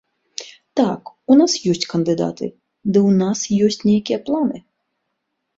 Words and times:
Так, 0.79 1.11
у 1.33 1.37
нас 1.41 1.51
ёсць 1.73 1.85
кандыдаты, 1.93 2.45
ды 2.91 2.99
ў 3.09 3.11
нас 3.21 3.39
ёсць 3.67 3.81
нейкія 3.89 4.19
планы. 4.31 4.57